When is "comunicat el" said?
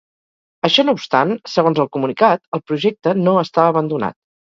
1.97-2.63